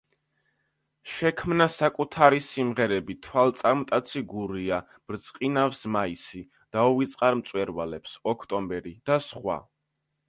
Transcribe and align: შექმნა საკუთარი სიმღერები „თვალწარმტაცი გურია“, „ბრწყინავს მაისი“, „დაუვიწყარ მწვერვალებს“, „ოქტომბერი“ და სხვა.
შექმნა 1.15 1.65
საკუთარი 1.73 2.39
სიმღერები 2.45 3.17
„თვალწარმტაცი 3.27 4.23
გურია“, 4.33 4.79
„ბრწყინავს 5.11 5.85
მაისი“, 5.97 6.43
„დაუვიწყარ 6.79 7.41
მწვერვალებს“, 7.43 8.17
„ოქტომბერი“ 8.33 8.97
და 9.11 9.21
სხვა. 9.29 9.63